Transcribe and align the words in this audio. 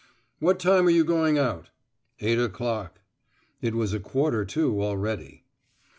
"What 0.39 0.57
time 0.57 0.87
are 0.87 0.89
you 0.89 1.05
going 1.05 1.37
out?" 1.37 1.69
"Eight 2.21 2.39
o'clock." 2.39 3.01
It 3.61 3.75
was 3.75 3.93
a 3.93 3.99
quarter 3.99 4.45
to 4.45 4.81
already. 4.83 5.43